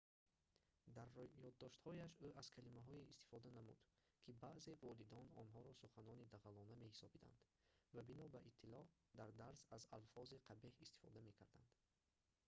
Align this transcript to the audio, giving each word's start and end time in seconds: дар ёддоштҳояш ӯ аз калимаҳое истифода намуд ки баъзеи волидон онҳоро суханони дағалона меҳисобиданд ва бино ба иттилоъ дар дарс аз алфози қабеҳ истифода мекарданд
дар 0.95 1.09
ёддоштҳояш 1.49 2.13
ӯ 2.27 2.29
аз 2.41 2.47
калимаҳое 2.55 3.01
истифода 3.13 3.49
намуд 3.59 3.79
ки 4.23 4.31
баъзеи 4.43 4.79
волидон 4.85 5.27
онҳоро 5.41 5.71
суханони 5.81 6.29
дағалона 6.33 6.75
меҳисобиданд 6.83 7.37
ва 7.95 8.01
бино 8.09 8.25
ба 8.33 8.39
иттилоъ 8.49 8.83
дар 9.19 9.29
дарс 9.41 9.61
аз 9.75 9.83
алфози 9.97 10.43
қабеҳ 10.49 10.71
истифода 10.85 11.19
мекарданд 11.27 11.69